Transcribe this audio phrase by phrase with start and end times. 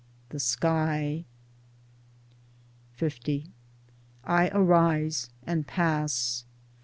[0.29, 1.25] The Sky!
[2.99, 3.09] L
[4.23, 6.43] I arise and pass.